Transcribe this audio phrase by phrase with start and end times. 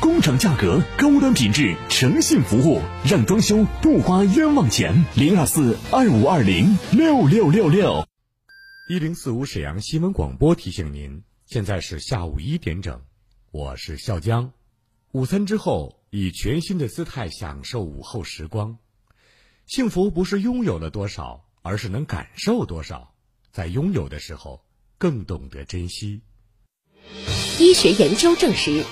[0.00, 5.04] 工厂价格，高端品质，诚信服务，让装修不花冤枉钱。
[5.14, 8.06] 零二四二五二零六六六六。
[8.88, 13.00] 一零四五沈阳新闻广播提醒您，现在是下午一点整，
[13.50, 14.52] 我是笑江。
[15.12, 18.76] 午餐之后，以全新的姿态享受午后时光。
[19.66, 23.14] 幸福不是拥有了多少，而是能感受多少。
[23.52, 24.64] 在拥有的时候，
[24.98, 26.20] 更懂得珍惜。
[27.58, 28.84] 医学研究证实。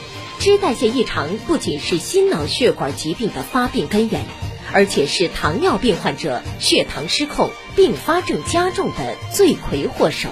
[0.43, 4.25] 脂代谢异常不仅是心脑血管疾病的发病根源，
[4.73, 10.31] 而且是糖尿病患者血糖失控、并发症加重的罪魁祸首。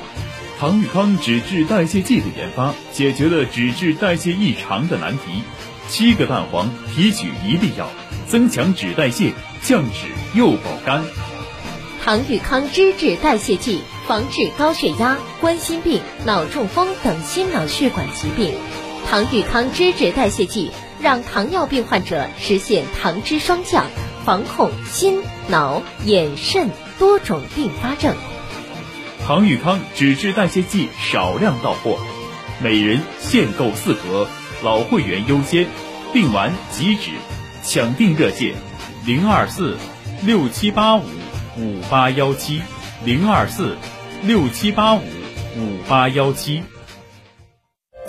[0.59, 5.45] 唐玉康脂质代谢剂的研发解决了脂质代谢异常的难题。
[5.88, 7.88] 七个蛋黄提取一粒药，
[8.27, 9.33] 增强脂代谢，
[9.63, 11.05] 降脂又保肝。
[12.02, 18.57] 唐玉康脂质代谢剂防治高血压、冠心病、脑中风等心脑血管疾病。
[19.11, 23.87] 唐玉康脂质代谢剂让糖尿病患者实现糖脂双降，
[24.25, 28.15] 防控心、脑、眼、肾多种并发症。
[29.27, 31.99] 唐玉康脂质代谢剂少量到货，
[32.63, 34.29] 每人限购四盒，
[34.63, 35.67] 老会员优先。
[36.13, 37.11] 订完即止，
[37.65, 38.55] 抢订热线：
[39.05, 39.77] 零二四
[40.24, 41.02] 六七八五
[41.59, 42.63] 五八幺七
[43.05, 43.77] 零二四
[44.23, 46.63] 六七八五五八幺七。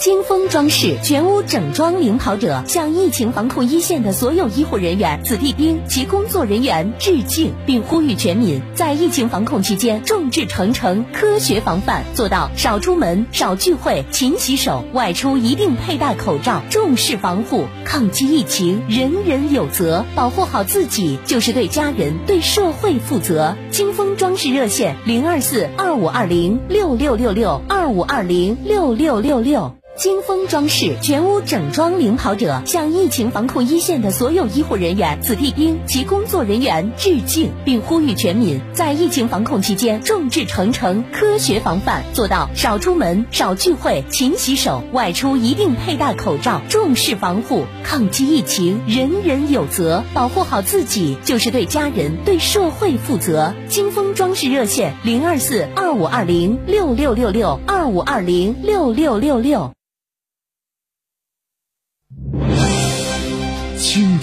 [0.02, 17.66] 金风装饰全屋整装领跑者向疫情防控一线的所有医护人员、子弟兵及工作人员致敬，并呼吁全民在疫情防控期间众志成城，科学防范，做到少出门、少聚会、勤洗手，外出一定佩戴口罩，重视防护。
[17.86, 23.56] 抗击疫情，人人有责，保护好自己就是对家人、对社会负责。
[23.70, 29.76] 金风装饰热线：零二四二五二零六六六六二五二零六六六六。
[30.02, 47.66] 金风装饰全屋整装领跑者向疫情防控一线的所有医护人员、子弟兵及工作人员致敬，并呼吁全民在疫情防控期间众志成城，科学防范，做到少出门、少聚会、勤洗手，外出一定佩戴口罩，重视防护。
[47.84, 53.54] 抗击疫情，人人有责，保护好自己就是对家人、对社会负责。
[53.68, 59.72] 金风装饰热线：零二四二五二零六六六六二五二零六六六六。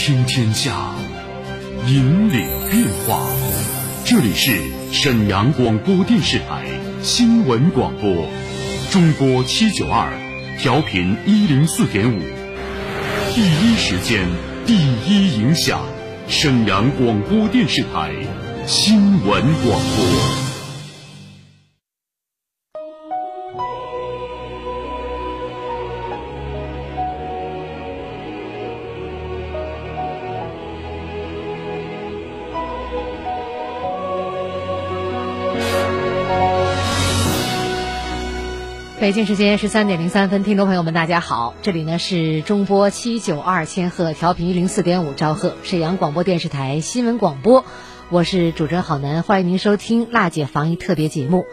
[0.08, 0.94] 听天下，
[1.86, 3.28] 引领变化。
[4.06, 4.58] 这里是
[4.90, 6.64] 沈阳广播电视台
[7.02, 8.26] 新闻广播，
[8.90, 10.10] 中波七九二，
[10.62, 12.22] 调频一零四点五，
[13.34, 14.26] 第一时间，
[14.64, 15.82] 第一影响。
[16.26, 18.14] 沈阳广播电视台
[18.66, 20.47] 新闻广播。
[39.08, 47.64] 北京时间十三点零三分，听众朋友们，大家好，这里呢是中波七九二千赫调频一零四点五兆赫沈阳广播电视台新闻广播，
[48.10, 51.46] 我是主持人郝楠，欢迎您收听娜姐防疫特别节目。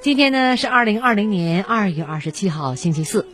[0.00, 3.26] 今天呢是二零二零年二月二十七号星期四，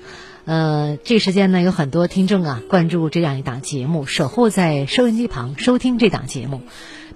[0.45, 6.63] 呃，这时间呢有很多听众啊关注这样一档节目，守候在收音机旁收听这档节目。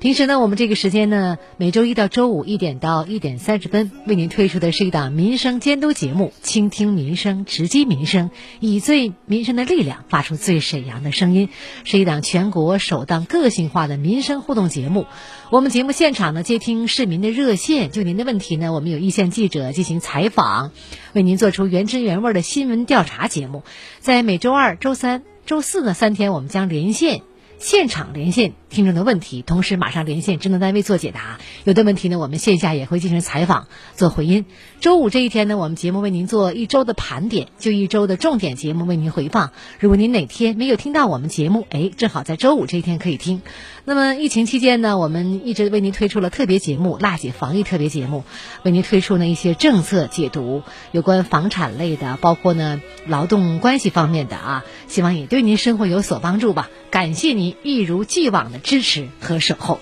[0.03, 11.51] 平时呢，我们这个时间呢，每周一到周五一点到一点三十分，为您推出的是一档民生监督节目，倾听民生，直击民生，以最民生的力量发出最沈阳的声音，
[11.85, 15.07] 是一档全国首档个性化的民生互动节目。
[15.51, 20.73] 我们节目现场呢，接听市民的热线，就您的问题呢，我们有一线记者进行采访，
[21.13, 23.63] 为您做出原汁原味的新闻调查节目。
[24.01, 27.23] 在每周二、周三、周四呢三天，我们将连线。
[27.63, 31.39] 现场连线听众的问题，同时马上连线职能单位做解答。
[31.63, 34.47] 有的问题呢，我们线下也会进行采访做回音。
[34.81, 39.53] 周五这一天呢，我们节目为您做一周的盘点，就一周的重点节目为您回放。
[39.79, 43.43] 如果您哪天没有听到我们节目，哎，正好在周五这一天可以听。
[43.85, 48.19] 那么疫情期间呢，我们一直为您推出了特别节目《辣姐防疫特别节目》，
[48.63, 50.63] 为您推出呢一些政策解读，
[50.93, 56.71] 有关房产类的，包括呢劳动关系方面的啊，希望也对您生活有所帮助吧。
[56.93, 59.81] 感谢您一如既往的支持和守候。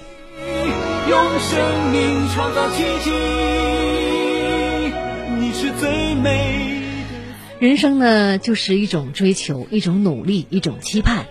[1.09, 3.11] 用生命创造奇迹。
[5.39, 6.81] 你是最美
[7.59, 11.27] 人生呢，就是一种追求，一种努力，一种期盼，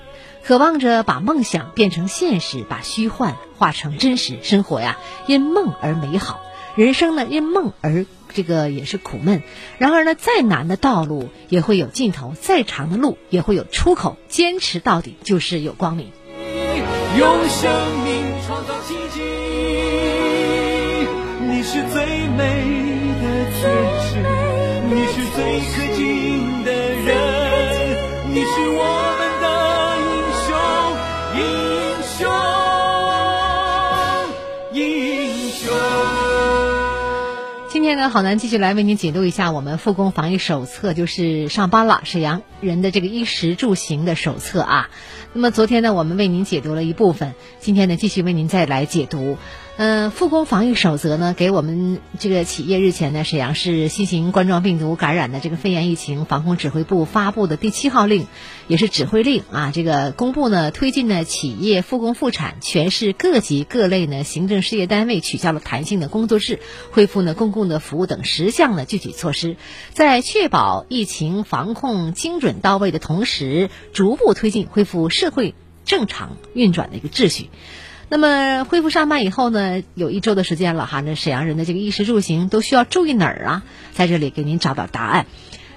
[0.50, 4.40] 渴望着把梦想变成现实，把虚幻化成真实。
[4.42, 4.98] 生活呀，
[5.28, 6.40] 因梦而美好；
[6.74, 9.44] 人生呢，因梦而这个也是苦闷。
[9.78, 14.18] 然而呢，再难的道路也会有尽头，再长的路也会有出口。
[14.28, 16.12] 坚持到底就是有光明。
[17.20, 17.72] 用生
[18.04, 19.22] 命创造奇迹，
[21.46, 22.66] 你是最美
[23.22, 23.70] 的天
[24.02, 24.18] 使，
[24.90, 29.19] 你是最可敬的人，你是我
[38.00, 44.90] 那，好男继续来为您解读一下我们复工防疫手册，就是上班了，沈阳人的这个衣食住行的手册啊。
[45.34, 49.38] 那么昨天呢，我们为您解读了一部分，今天呢，继续为您再来解读。
[49.82, 58.28] 嗯，复工防疫守则呢，给我们这个企业日前呢，沈阳市新型冠状病毒感染的这个肺炎疫情防控指挥部发布的第七号令，
[58.68, 59.72] 也是指挥令啊。
[59.74, 66.60] 这个公布呢，推进呢企业复工复产，全市各级各类呢行政事业单位取消了弹性的工作制，
[66.92, 69.56] 恢复呢公共的服务等十项的具体措施，
[69.94, 75.56] 在确保疫情防控精准到位的同时，逐步推进恢复社会
[75.86, 77.50] 正常运转的一个秩序。
[78.12, 81.00] 那么恢复上班以后呢，有一周的时间了哈。
[81.02, 83.64] 那沈阳人的这个衣食住行都需要注意哪儿啊？
[83.94, 85.28] 在这里给您找点答案。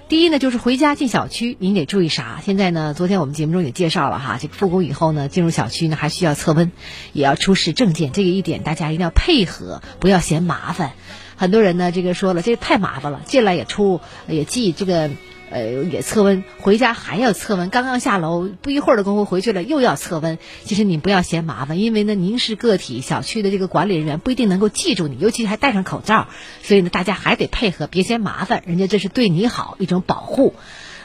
[0.08, 2.40] 第一呢，就是回家进小区，您得注意啥？
[2.42, 6.72] 现在呢，昨天我们节目中也介绍了哈，这个复工以后呢，进入小区呢还需要测温，
[7.12, 8.12] 也要出示证件。
[8.12, 10.92] 这个一点大家一定要配合，不要嫌麻烦。
[11.36, 15.10] 很多人呢，这个说了，这太麻烦了，进来也出也记这个。
[15.52, 17.68] 呃，也测温，回家还要测温。
[17.68, 20.38] 刚刚下楼，不一会儿的功夫回去了，又要测温。
[20.64, 26.28] 其实你不要嫌麻烦，因为呢，您是个体，小区的这个管理人员不一定能够记住你，尤其还戴上口罩，
[26.62, 28.62] 所以呢，大家还得配合，别嫌麻烦。
[28.66, 30.54] 人家这是对你好，一种保护。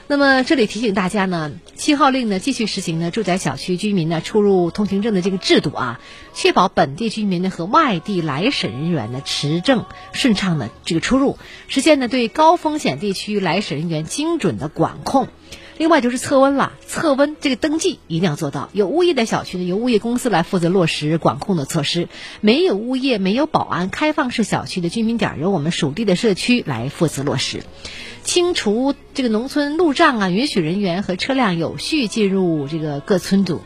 [0.09, 5.99] 那么这里提醒大家呢，七号令呢继续实行呢，住宅小区居民呢出入通行证的这个制度啊，
[6.33, 11.37] 确保本地居民呢和外地来审人员呢持证顺畅的这个出入，
[11.67, 15.27] 实现呢对高风险地区来审人员精准的管控。
[15.77, 18.69] 另外就是测温了，测温这个登记一定要做到。
[18.73, 22.07] 有物业的小区呢，由物业公司来负责落实管控的措施；
[22.41, 27.63] 没有物业、没有保安、开放式小区的居民点，由我们属地的社区来负责落实。
[28.23, 33.61] 清除这个农村路障啊，允许人员和车辆有序进入这个各村组。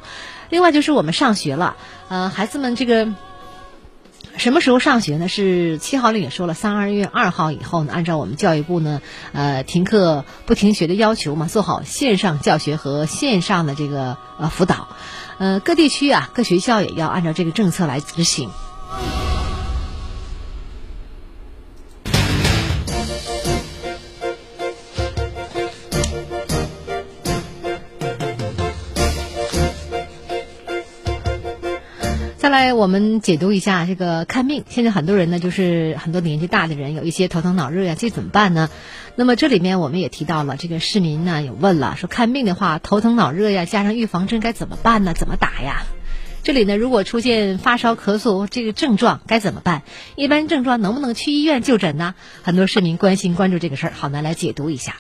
[0.49, 1.77] 另外就是我们上学了，
[2.09, 3.13] 呃，孩子们这个。
[4.41, 5.27] 什么时候上学呢？
[5.27, 8.99] 是七号令也说了，三二月二号以后呢，按照我们教育部呢，
[9.33, 14.87] 呃，停课不停学的要求嘛，做好线上教学和线上的这个呃辅导，
[15.37, 18.49] 呃，各地区啊，各学校也要按照这个政策来执行。
[32.61, 34.63] 来，我们解读一下这个看病。
[34.69, 38.69] 现在很多人呢，就是很多年纪大的人，有一些头疼脑热呀，这怎么办呢？
[39.15, 45.15] 那么这里面我们也提到了，这个市民呢有问了，说看病的话，头疼脑热呀，加上预防针该怎么办呢？
[45.15, 45.85] 怎么打呀？
[46.43, 49.81] 这里呢，如果出现发烧、咳嗽这个症状该怎么办？
[50.15, 52.13] 一般症状能不能去医院就诊呢？
[52.43, 54.97] 很多市民关心关注这个事儿，好难来解读一下。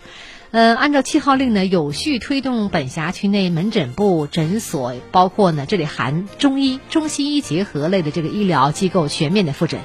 [0.51, 9.79] 呃，按照七号令呢，有序推动本辖区内门诊部、诊所，包括呢这里含中医、中西医结合类的这个医疗机构全面的复诊。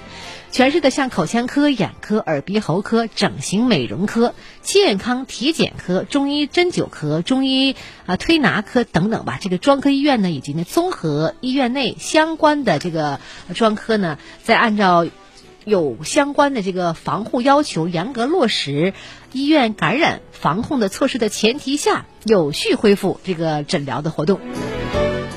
[0.50, 7.76] 全市的像口腔科、眼科、耳鼻喉科、整形美容科、健康体检科、中医针灸科、中医
[8.06, 13.20] 啊推拿科等等吧，这个专科医院呢，以及呢综合医院内相关的这个
[13.54, 15.06] 专科呢，在按照
[15.64, 18.94] 有相关的这个防护要求严格落实。
[19.36, 24.40] 医院感染防控的措施的前提下，有序恢复这个诊疗的活动。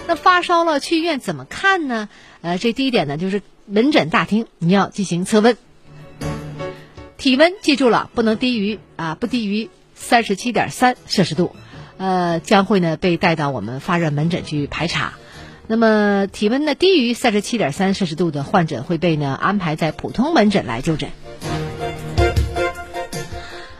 [0.07, 2.07] 那发烧了去医院怎么看呢？
[2.39, 5.57] 呃，这第一点呢，就是门诊大厅你要进行测温，
[7.17, 11.53] 体温记住了，不能低于啊，不低于三十七点三摄氏度，
[11.97, 15.15] 呃，将会呢被带到我们发热门诊去排查。
[15.67, 21.09] 那么体温呢低于三十七点三摄氏度的患者会被呢安排在普通门诊来就诊。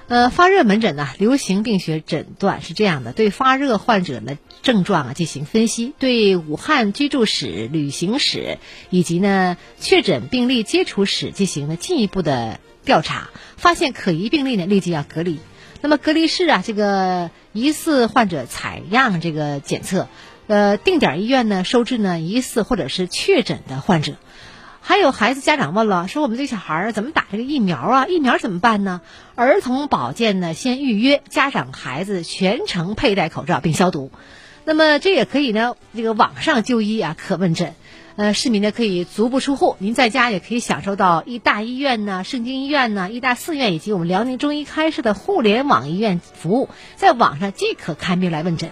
[0.10, 8.58] 呃，发热门诊呢，流行病学诊断是这样的：对发热患者的症状啊进行分析，对武汉居住史、旅行史
[8.90, 15.38] 以及呢确诊病例接触史进行了进一步的调查，发现可疑病例呢立即要隔离。
[15.82, 20.08] 那么隔离室啊，这个疑似患者采样这个检测，
[20.48, 24.16] 呃，定点医院呢收治呢疑似或者是确诊的患者。
[24.90, 28.08] 还有孩子家长问了，说我们这小孩儿怎么打这个疫苗啊？
[28.08, 29.02] 疫苗怎么办呢？
[29.36, 34.10] 儿童保健呢，先预约，家长孩子全程佩戴口罩并消毒。
[34.66, 37.76] 那么这也可以呢，这个网上就医啊，可问诊。
[38.16, 48.72] 呃，市民呢可以足不出户，您在家也可以享受到医大医院呢、圣经医院呢、医大四院以及我们辽宁中医开设的互联网医院服务，在网上即可看病来问诊。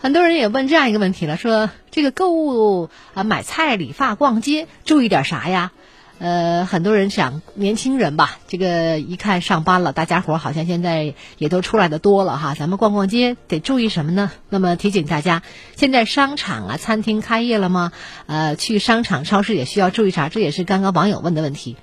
[0.00, 5.72] 很多人也问这样一个问题了，说这个购物啊、买菜、理发、逛街，注意点啥呀？
[6.20, 12.54] 呃，很多人想年轻人吧，这个一看上班了，大家伙好像现在也都出来的多了哈。
[12.54, 14.30] 咱们逛逛街得注意什么呢？
[14.48, 15.42] 那么提醒大家，
[15.76, 17.92] 现在商场啊、餐厅开业了吗？
[18.26, 20.28] 呃，去商场、超市也需要注意啥？
[20.28, 21.76] 这也是刚刚网友问的问题。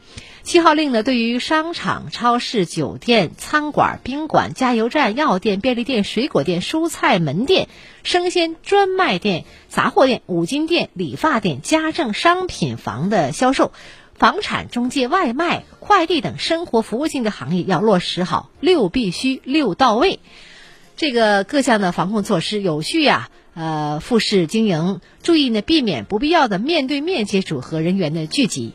[0.45, 7.67] 七号令呢，对于商场、超市、酒店、餐馆、宾馆、加油站、药店、便利店、水果店、蔬菜门店、
[8.03, 13.71] 生鲜专卖店、杂货店、五金店、理发店、家政商品房的销售。
[14.13, 20.19] 房产中介、外卖、快递等生活服务性的行业要落实好六必须、六到位，
[20.95, 28.73] 这个各项的防控措施有序呀，呃，复试经营，注意呢，避免不必要的面对面接触和人员的聚集。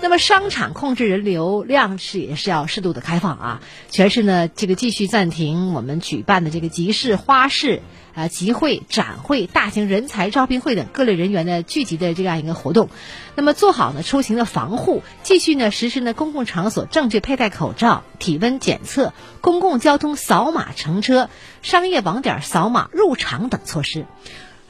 [0.00, 7.82] 那么商场控制人流量是也是要适度的开放啊，全市呢这个继续暂停我们举办的这个集市、花市。
[8.12, 12.88] 啊，集会、展会、大型人才招聘会等各类人员的聚集的这样一个活动，
[13.36, 21.30] 那么做好呢出行的防护，继续呢实施呢公共场所正确佩戴口罩、体温检测、公共交通扫码乘车、
[21.62, 24.06] 商业网点扫码入场等措施。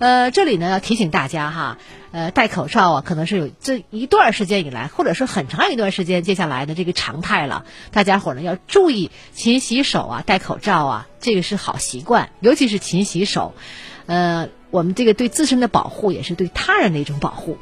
[0.01, 1.79] 呃，这里呢要提醒大家哈，
[2.11, 7.67] 呃，戴口罩啊，可能是有这一段时间以来，或者是很长一段时间接下来的这个常态了。
[7.93, 13.55] 大家伙呢要注意勤洗手啊，戴口罩啊，这个是好习惯，尤其是勤洗手。
[14.07, 17.59] 呃，我们这个对自身的保护，也是对他人的一种保护。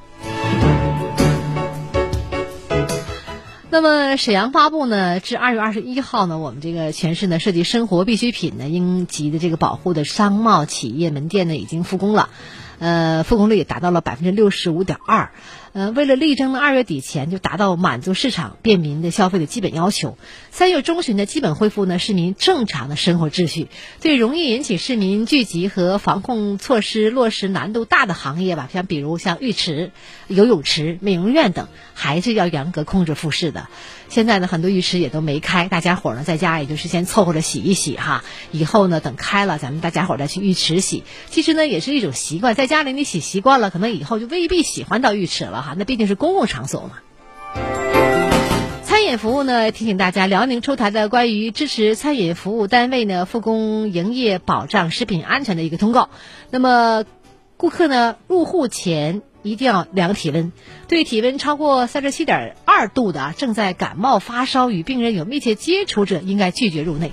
[3.70, 12.30] 那么沈阳发布呢，至二月二十一号呢，我们这个全市呢涉及生活必需品呢应急的这个保护的商贸企业门店呢已经复工了，
[12.78, 15.32] 呃，复工率也达到了百分之六十五点二。
[15.72, 20.16] 呃，为了力争呢二月底前就达到满足市场便民的消费的基本要求，
[20.50, 23.68] 三月中旬呢基本恢复呢市民正常的生活秩序。
[24.00, 29.92] 对容易引起市民聚集和防控措施落实难度大的行业吧，像比如像浴池、
[30.26, 33.68] 游泳池、美容院等，还是要严格控制复市的。
[34.08, 38.25] 现在呢，很多浴池也都没开，大家伙呢在家也就是先凑合着洗一洗哈。
[38.52, 41.04] 以后呢，等开了，咱们大家伙再去浴池洗。
[41.28, 45.75] 其实呢，也是一种习惯，在家里你洗习惯了，可能以后就未必喜欢到浴池了啊。
[45.78, 46.92] 那毕竟是公共场所嘛。
[48.82, 56.10] 餐饮服务呢，提醒大家，辽宁出台的关于支持餐饮服务单位呢复工营业、保障食品安全的一个通告。
[56.50, 57.04] 那么，
[57.56, 59.22] 顾客呢入户前。
[59.44, 60.52] 一定要量体温，
[60.88, 67.12] 对体温超过三十七点二度的正在感冒发烧、与病人有密切接触者，应该拒绝入内。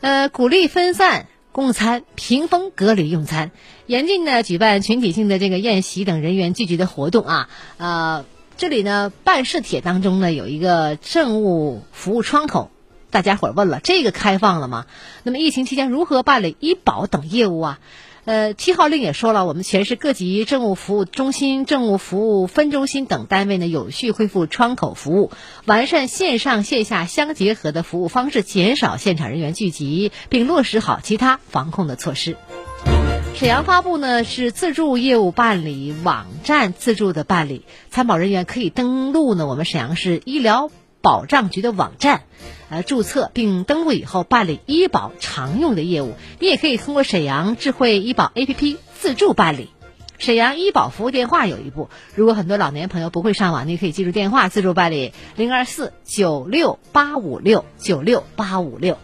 [0.00, 3.52] 呃，鼓励分散供餐，屏风隔离用餐，
[3.86, 7.48] 严禁呢举办群体性的这个宴席等人员聚集的活动啊。
[7.76, 8.24] 呃，
[8.56, 12.72] 这里呢办事帖当中呢有一个政务服务窗口。
[13.10, 14.86] 大家伙儿问了，这个开放了吗？
[15.22, 17.78] 那么疫情期间如何办理医保等业务啊？
[18.24, 25.30] 呃，七号令也说了，我们全市各级政务服务中心、政务服务分中心等单位呢，有序恢复窗口服务，
[25.66, 32.38] 完善线上线下相结合的服务方式，减少现场人员聚集，并落实好其他防控的措施。
[33.34, 40.70] 沈阳发布呢是自助业务办理网站自助的办理，参保人员可以登录呢我们沈阳市医疗。
[41.04, 42.22] 保障局的网站，
[42.70, 49.68] 呃，注册并登录以后办理医保常用的业务，你也可以通过沈阳智慧医保 APP 自助办理。
[50.16, 58.96] 沈阳医保服务电话有一部，如果很多老年朋友不会上网，你可以记住电话自助办理：零二四九六八五六九六八五六。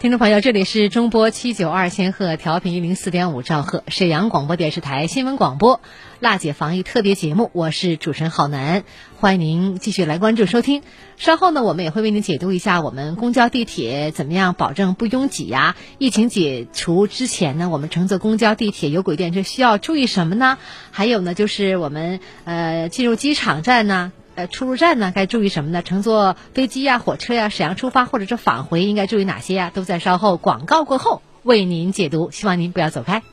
[0.00, 5.80] 听众朋友，这里是中波七九二千赫调频一零四点五兆赫沈阳广播电视台新闻广播
[6.20, 8.84] 辣姐防疫特别节目，我是主持人郝楠，
[9.16, 10.84] 欢迎您继续来关注收听。
[11.16, 15.74] 稍后呢，我们也会为您解读一下我们公交地铁怎么样保证不拥挤呀？
[15.98, 20.58] 疫情解除之前呢，我们乘坐公交、地铁、有轨电车需要注意什么呢？
[20.92, 24.12] 还有呢，就是我们呃进入机场站呢。
[24.38, 25.82] 呃，出入站呢，该注意什么呢？
[25.82, 29.72] 乘坐飞机呀、火车呀，沈阳出发或者是返回，应该注意哪些呀？
[29.74, 33.24] 都在稍后广告过后为您解读，希望您不要走开。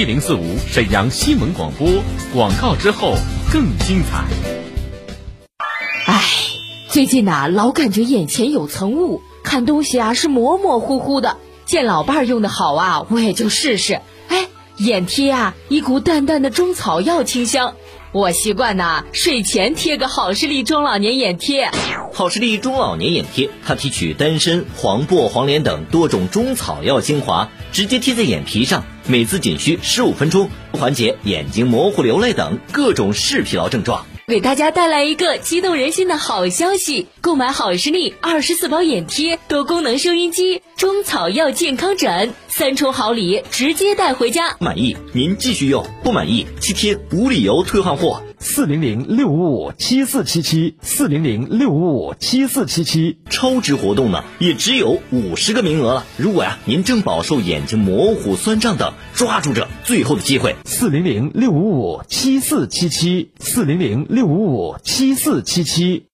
[0.00, 1.86] 一零四五沈阳新闻广播，
[2.32, 3.16] 广告之后
[3.52, 4.24] 更精彩。
[6.06, 6.24] 唉，
[6.88, 11.36] 最近呐、老感觉眼前有层雾，看东西啊是模模糊糊的。
[11.66, 14.00] 见老伴儿用的好啊，我也就试试。
[14.28, 17.74] 哎，眼贴啊，一股淡淡的中草药清香。
[18.12, 21.70] 我习惯呐、睡前贴个好视力中老年眼贴。
[22.14, 34.06] 好视力中老年眼贴，它提取丹参、黄柏、黄连等多种中草药精华，直接贴在眼皮上，每次仅需十五分钟，缓解眼睛模糊、流泪等各种视疲劳症状。
[34.28, 37.08] 给大家带来一个激动人心的好消息！
[37.20, 44.54] 购买好视力二十四包眼贴、多功能收音机、中草药健康枕，三重好礼直接带回家。
[44.60, 48.22] 满意您继续用，不满意七天无理由退换货。
[48.52, 53.18] 四零零六五五七四七七，四零零六五五七四七七。
[53.30, 56.04] 超值活动呢，也只有五十个名额了。
[56.16, 60.56] 如果呀、您正饱受眼睛模糊、酸胀等，抓住这最后的机会。
[60.64, 66.09] 四零零六五五七四七七，四零零六五五七四七七。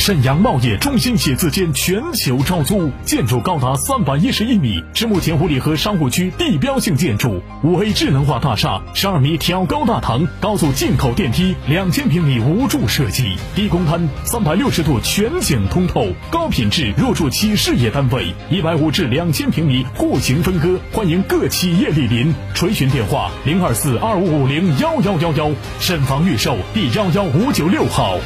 [0.00, 7.42] 沈阳茂业中心写字间全球招租，建筑高达三百一十一米，是目前五里河商务区地标性建筑。
[7.62, 22.34] 五 A 智能化大厦，十二米挑高大堂，高速进口电梯，两千平米无柱设计，低公摊，三百六十度全景通透，高品质入住期事业单位，一百五至两千平米户型分割，欢迎各企业莅临。
[22.54, 28.18] 垂询电话零二四二五五零幺幺幺幺，沈房预售第幺幺五九六号。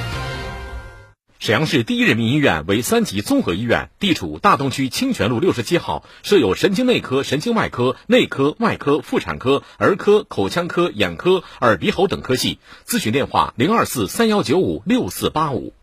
[1.45, 12.61] 沈阳市第一人民医院为三级综合医院，地处大东区清泉路六十七号，设有神经内科、神经外科、内科、外科、妇产科、儿科、口腔科、眼科、耳鼻喉等科系。
[12.89, 15.75] 咨询电话零二四三幺九五六四八五。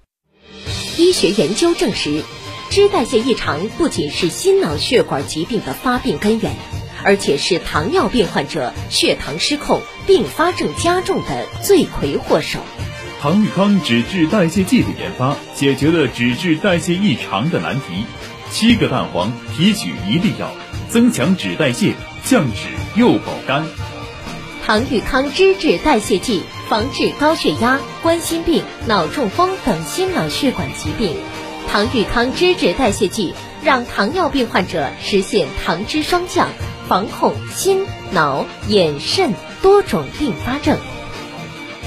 [0.98, 2.24] 医学研究证实，
[2.72, 6.56] 脂代谢异常不仅是心脑血管疾病的发病根源，
[7.04, 12.62] 而且是糖尿病患者血糖失控、并发症加重的罪魁祸首。
[13.22, 18.08] 唐玉康脂质代谢剂的研发，解决了脂质代谢异常的难题。
[18.50, 20.50] 七个蛋黄提取一粒药，
[20.90, 23.64] 增强脂代谢，降脂又保肝。
[24.66, 31.16] 唐玉康脂质代谢剂防治高血压、冠心病、脑中风等心脑血管疾病。
[31.72, 36.50] 唐玉康脂质代谢剂让糖尿病患者实现糖脂双降，
[36.88, 40.80] 防控心、脑、眼、肾多种并发症。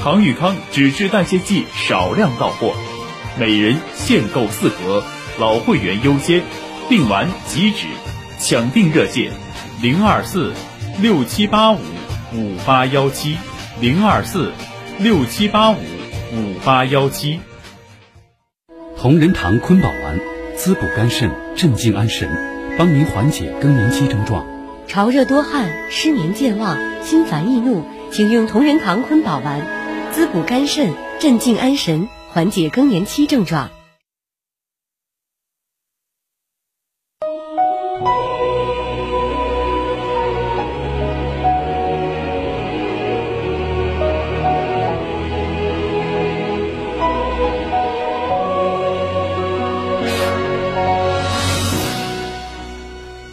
[0.03, 2.75] 唐玉康脂质代谢剂少量到货，
[3.39, 5.03] 每人限购四盒，
[5.39, 6.43] 老会员优先。
[6.87, 7.87] 订完即止，
[8.39, 9.33] 抢订热线：
[9.81, 10.53] 零二四
[11.01, 11.79] 六七八五
[12.35, 13.39] 五八幺七
[13.81, 14.53] 零二四
[14.99, 17.41] 六七八五五八幺七。
[18.99, 20.21] 同仁堂坤宝丸，
[20.57, 22.29] 滋补肝肾，镇静安神，
[22.77, 24.45] 帮您缓解更年期症状。
[24.87, 29.63] 潮热多汗、失眠健忘、心烦易怒，请用同仁堂坤宝丸，
[30.14, 33.68] 滋补肝肾，镇静安神，缓解更年期症状。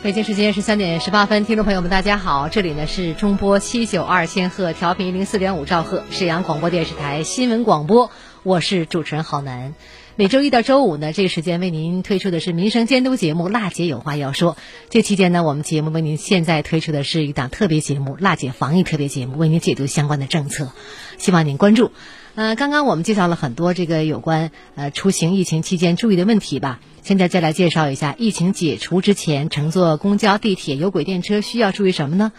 [0.04, 8.10] 北京时间十三点十八分，听众朋友们，大家好，这里呢是中波七九二千赫，调频零四点五兆赫，沈阳广播电视台新闻广播，
[8.42, 9.76] 我是主持人郝楠。
[10.22, 14.54] 每周一到周五呢，这个时间为您推出的是民生监督节目《辣姐有话要说》。
[14.92, 20.74] 这期间呢，我们节目为您现在推出的是一档特别节目——辣姐防疫特别节目，为您解读相关的政策，
[21.18, 21.92] 希望您关注。
[22.36, 26.80] 呃，刚刚我们介绍了很多这个有关呃出行疫情期间注意的问题吧。
[27.02, 32.32] 现在再来介绍一下，疫情解除之前乘坐公交、地铁、有轨电车需要注意什么呢？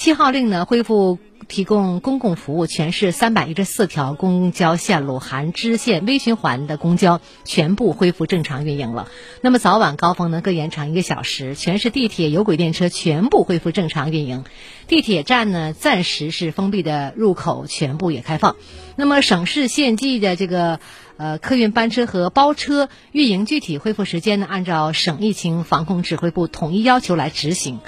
[0.00, 9.08] 七号令呢恢复提供公共服务，全市三百一十四条公交线路含支线微循环的公交全部恢复正常运营了。
[9.42, 14.44] 那么早晚高峰呢各延长一个小时，全市地铁、有轨电车全部恢复正常运营。
[14.88, 18.56] 地铁站呢暂时是封闭的入口全部也开放。
[18.96, 20.80] 那么省市县际的这个。
[21.22, 27.80] 呃，客运班车和包车运营具体恢复时间呢，按照省疫情防控指挥部统一要求来执行，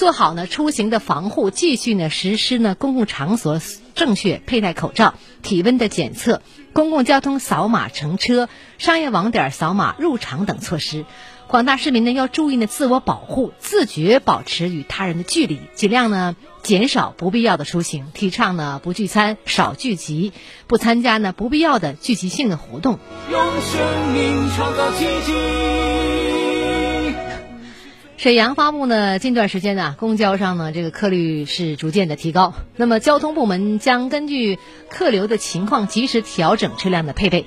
[0.00, 3.60] 做好呢出行的防护，继续呢实施呢公共场所
[3.94, 6.40] 正确佩戴口罩、体温的检测、
[6.72, 11.04] 公共交通扫码乘车、商业网点扫码入场等措施。
[11.48, 20.32] 广大市民呢要注意呢自我保护，自觉保持与他人的距离，尽量呢减少不必要的出行，提倡呢不聚餐、少聚集，
[20.66, 22.98] 不参加呢不必要的聚集性的活动。
[23.30, 26.49] 用生命创造奇迹。
[28.20, 32.52] 沈阳发布呢，近段时间呢，公交上呢这个客率是逐渐的提高。
[32.76, 34.58] 那么交通部门将根据
[34.90, 37.46] 客流的情况及时调整车辆的配备。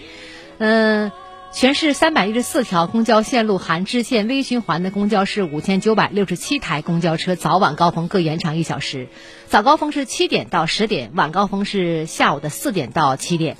[0.57, 1.11] 嗯，
[1.51, 9.09] 全市三百一十四条公交线路含支线微循环的公交是五千九百六十七台公交车，早晚高峰各延长一小时。
[9.45, 13.57] 早高峰是七点到十点，晚高峰是下午的四点到七点。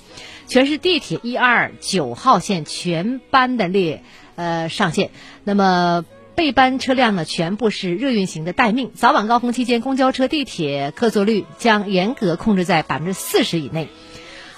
[0.48, 4.02] 全市地铁一二九号线全班的列
[4.34, 5.12] 呃上线。
[5.44, 6.06] 那么。
[6.36, 8.92] 备班车辆呢，全部是热运行的待命。
[8.96, 13.90] 早晚高峰期间，公交车、地铁客座率将严格控制在百分之四十以内。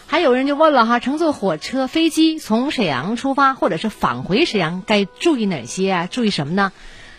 [0.08, 6.08] 还有人就问了哈，乘坐火车、飞机从沈阳出发或者是返回沈阳，该注意哪些啊？
[6.10, 6.72] 注意什么呢？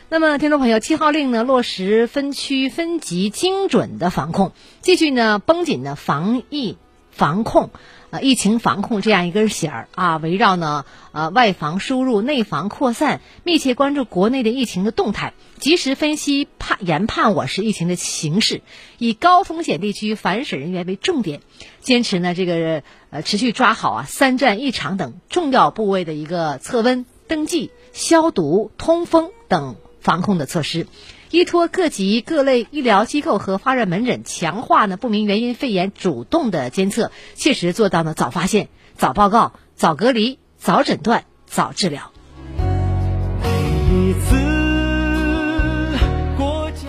[0.09, 6.79] 那么，听众朋友，七号令呢，落实分区分级精准的防控，继续呢绷紧的防疫
[7.11, 7.71] 防控。
[8.21, 18.63] 疫情防控这样一根弦儿啊，围绕呢呃外防输入、内防扩散，密切关注国内的疫情的动态，及时分析判研判我市疫情的形势，
[18.99, 21.41] 以高风险地区返省人员为重点，
[21.81, 30.87] 坚持呢这个呃持续抓好啊三站一场等重要部位的一个测温、登记、消毒、通风等防控的措施。
[31.37, 42.11] 依托各级各类医疗机构和发热门诊，强化呢不明原因肺炎主动的监测，切实做到呢早发现、早报告、早隔离、早诊断、早治疗。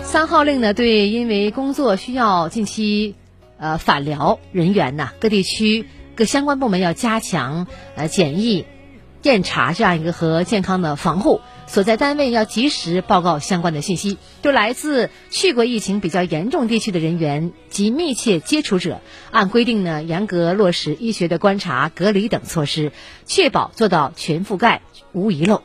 [0.02, 3.16] 三号令呢，对因为工作需要近期
[3.58, 5.84] 呃返疗人员呢，各地区
[6.16, 8.64] 各相关部门要加强呃检疫、
[9.24, 11.42] 验查这样一个和健康的防护。
[11.68, 22.90] 所在单位要及时报告相关的信息，对来自去过疫情比较严重地区的人员及密切接触者，按规定呢严格落实医学的观察、隔离等措施，
[23.26, 24.80] 确保做到全覆盖、
[25.12, 25.62] 无遗漏。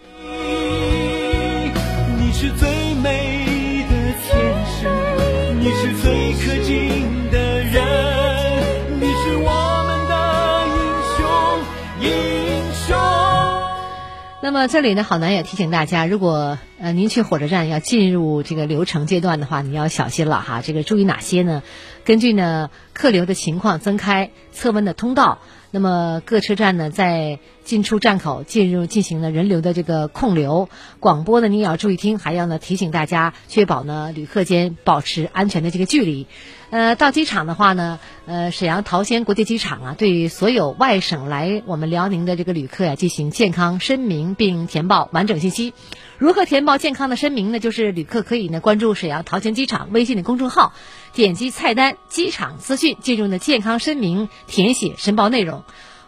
[14.43, 20.61] 那么这里呢，好男也提醒大家，如果呃您去火车站要进入这个流程阶段的话，你要小心了哈。
[20.61, 21.63] 这个注意哪些呢？
[22.03, 25.39] 根据呢客流的情况，增开测温的通道。
[25.71, 30.69] 那么各车站呢，在进出站口进入进行了人流的这个控流。
[30.99, 36.27] 广播呢，你也要注意听，还要呢提醒大家，确保呢旅客间保持安全的这个距离。
[36.69, 45.73] 呃，到机场的话呢，呃，沈阳桃仙国际机场啊，对于所有外省来我们辽宁的这个旅客呀，进行健康申明并填报完整信息。
[46.17, 47.59] 如何填报健康的申明呢？
[47.59, 50.73] 就是旅客可以呢关注沈阳桃仙机场微信的公众号，
[51.13, 55.63] 点击菜单机场资讯，进入呢健康申明，填写申报内容，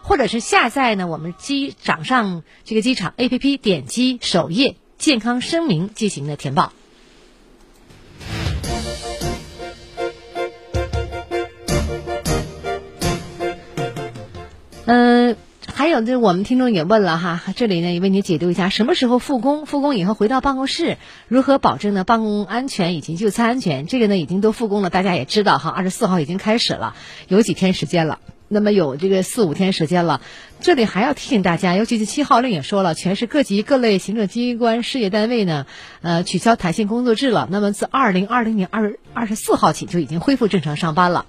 [0.06, 6.72] 或者是下载呢我们机掌上这个机场 APP，点击首页健康声明进行的填报。
[14.86, 15.36] 嗯。
[15.74, 20.96] 还有就是我们听众也问了哈，这里呢也为你解读一下什么时候复工，复工以后回到办公室，
[21.28, 23.86] 如何保证呢办公安全以及就餐安全？
[23.86, 26.96] 这个呢已经都复工了，大家也知道哈，二十四号已经开始了，
[27.28, 30.20] 有几天时间了，那么有这个四五天时间了。
[30.60, 35.66] 这里还要提醒大家，尤其是七号令也说了，全市各级各类行政机关事业单位呢，
[36.02, 37.48] 呃取消弹性工作制了。
[37.50, 41.26] 那么自二零二零年二二十四号起就已经恢复正常上班了。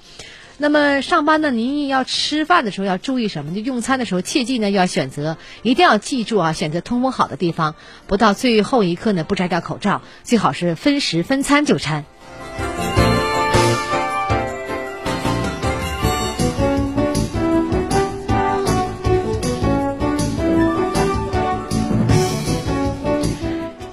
[0.59, 1.51] 那么上班呢？
[1.51, 3.53] 您要吃饭的时候要注意什么？
[3.53, 7.75] 就用餐的时候切记呢要选择，一定要记住啊，选择通风好的地方，
[8.07, 12.05] 不到最后一刻呢不摘掉口罩，最好是分时分餐就餐。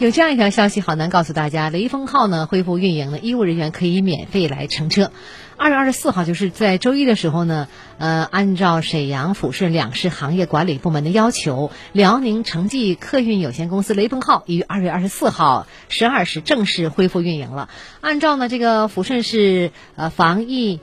[0.04, 5.10] 有这样一条消息，好难告诉大家，雷锋号呢恢复运营了，医务人员可以免费来乘车。
[5.56, 17.70] 二月二十四号，就是在周一的时候呢，呃，按照沈阳抚顺两市行业管理部门的要求，辽宁城际客运有限公司雷锋号于二月二十四号十二时正式恢复运营了。
[18.02, 20.80] 按照呢这个抚顺市呃防疫。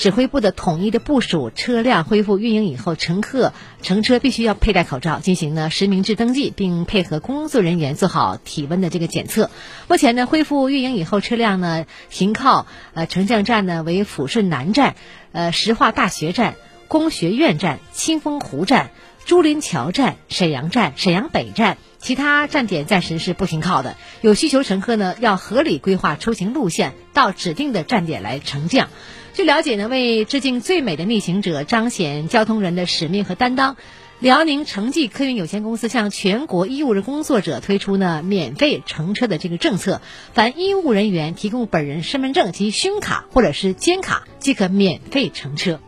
[0.00, 9.50] 指挥部的统一的部署，车辆恢复运营以后，乘客乘车必须要佩戴口罩，进行呢实名制登记，并配合工作人员做好体温的这个检测。
[9.88, 14.94] 目前呢，恢复运营以后，车辆呢停靠呃乘降站呢为抚顺南站、
[15.32, 16.54] 呃石化大学站、
[16.88, 18.92] 工学院站、清风湖站、
[19.26, 23.96] 朱林桥站、沈阳站、沈阳北站，其他站点暂时是不停靠的。
[24.22, 28.88] 有需求乘客呢要合理规划出行路线，到指定的站点来乘降。
[29.32, 33.76] 据了解呢，为致敬最美的逆行者，彰显交通人的使命和担当，
[34.18, 40.02] 辽宁城际客运有限公司向全国医务工作者推出呢免费乘车的这个政策，
[40.34, 45.80] 凡医务人员提供本人身份证及胸卡或者是肩卡，即可免费乘车。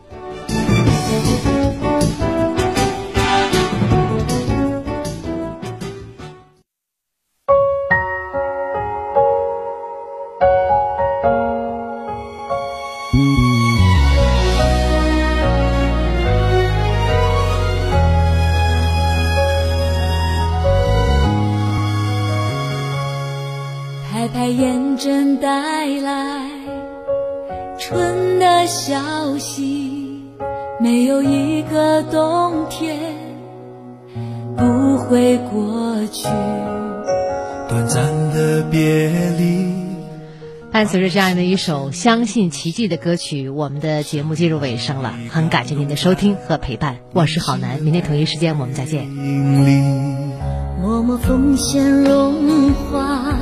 [40.83, 45.13] 伴随着这样的一首相信奇迹的歌曲，我们的节目进入尾声了。
[45.29, 49.07] 很感谢您的收听和陪伴，我是郝楠，明天同一时间我们再见。
[49.07, 53.33] 默默奉献融化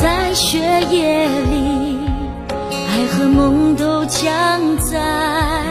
[0.00, 0.58] 在血
[0.90, 1.96] 液里，
[2.58, 5.64] 爱和梦都将在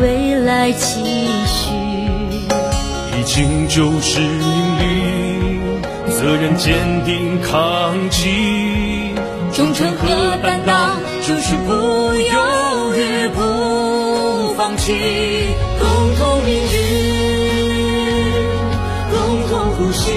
[0.00, 1.04] 未来继
[1.44, 1.74] 续。
[3.18, 8.30] 已经就是命令，责任坚定扛起，
[9.52, 14.94] 忠诚和担当就是不犹豫不放弃，
[15.78, 16.78] 共同命运，
[19.10, 19.16] 共
[19.48, 20.12] 同呼吸，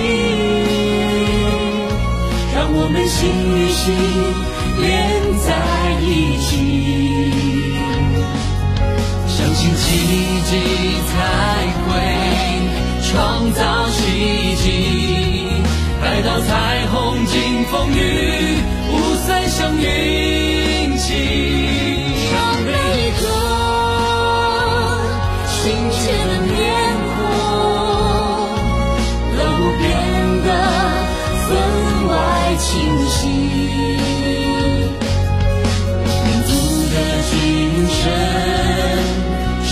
[2.55, 3.83] 让我们心与心
[4.79, 4.83] 连
[5.41, 5.47] 在
[6.01, 6.51] 一起，
[9.27, 9.83] 相信奇
[10.45, 10.51] 迹
[11.09, 11.11] 才
[11.83, 11.89] 会
[13.11, 13.11] 创
[13.53, 14.65] 造奇迹，
[16.01, 17.99] 待到彩虹经风雨，
[19.23, 21.13] 五彩相运气，
[22.33, 23.23] 让每一个
[25.47, 25.95] 亲切
[26.27, 26.51] 的面
[27.15, 27.17] 孔
[29.37, 29.39] 都
[29.79, 29.81] 变
[30.43, 30.47] 得
[31.47, 31.49] 分
[32.09, 32.11] 外
[32.57, 32.67] 清
[33.07, 33.15] 晰。
[36.25, 36.51] 民族
[36.91, 36.93] 的
[37.31, 37.33] 精
[37.87, 37.95] 神
[39.63, 39.71] 生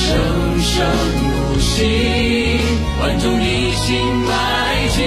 [0.61, 0.71] 生
[1.19, 1.67] 不息，
[3.01, 3.83] 万众一心
[4.25, 4.29] 迈
[4.95, 4.99] 进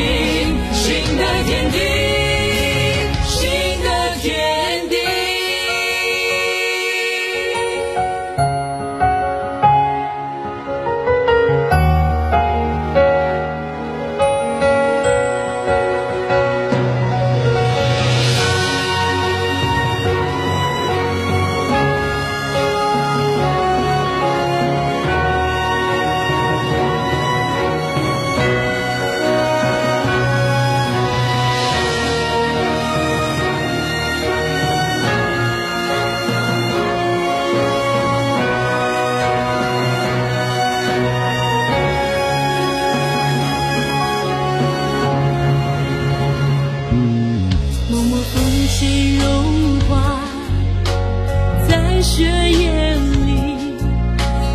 [52.17, 52.95] 这夜
[53.27, 53.43] 里，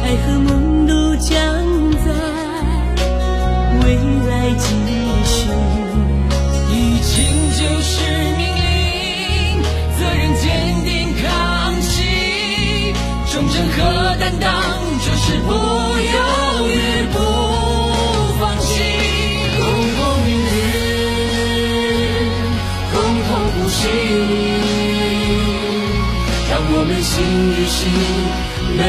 [0.01, 1.35] 爱和梦都将
[1.91, 2.07] 在
[3.83, 3.95] 未
[4.29, 4.63] 来继
[5.25, 5.51] 续。
[6.71, 7.11] 疫情
[7.57, 7.91] 就是
[8.37, 9.61] 命令，
[9.99, 10.47] 责任坚
[10.85, 10.89] 定
[11.21, 11.27] 扛
[11.81, 12.95] 起，
[13.29, 13.77] 忠诚和
[14.21, 14.49] 担当
[15.01, 15.51] 就是不
[27.19, 27.79] 心与心
[28.77, 28.81] 没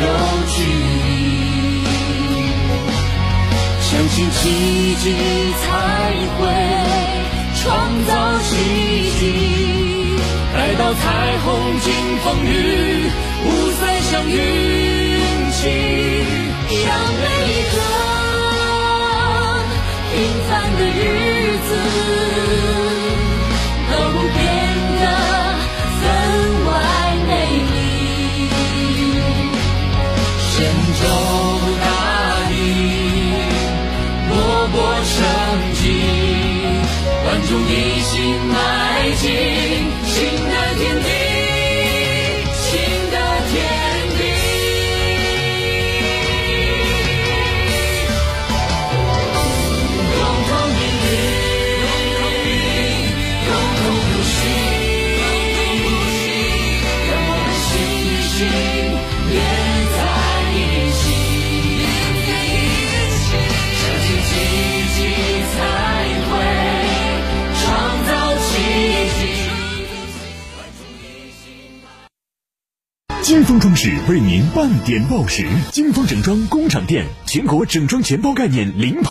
[0.00, 0.04] 有
[0.48, 1.04] 距离。
[3.82, 4.38] 相信奇
[4.96, 5.04] 迹
[5.60, 5.64] 才
[6.38, 6.40] 会
[7.60, 7.64] 创
[8.06, 8.10] 造
[8.44, 8.48] 奇
[9.18, 9.20] 迹，
[10.54, 11.04] 待到彩
[11.44, 11.44] 虹
[11.80, 11.86] 经
[12.24, 12.48] 风雨，
[13.44, 13.46] 五
[13.78, 14.34] 彩相运
[15.52, 15.60] 气，
[16.82, 16.88] 让
[17.20, 17.76] 每一个
[20.14, 20.14] 平
[20.48, 20.98] 凡的日
[21.68, 21.70] 子
[73.46, 75.46] 风装饰为您半点报时。
[75.70, 79.04] 金风整装工厂店全国整装全包概念领跑。